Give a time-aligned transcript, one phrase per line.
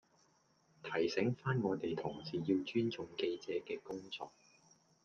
[0.81, 4.31] 提醒番我哋同事要尊重記者嘅工作